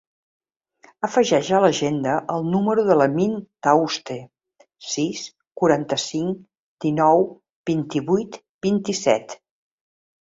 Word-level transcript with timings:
Afegeix 1.07 1.49
a 1.57 1.59
l'agenda 1.63 2.13
el 2.35 2.47
número 2.55 2.85
de 2.87 2.95
l'Amin 3.01 3.35
Tauste: 3.67 4.17
sis, 4.95 5.21
quaranta-cinc, 5.63 6.43
dinou, 6.87 7.25
vint-i-vuit, 7.73 8.45
vint-i-set. 8.69 9.37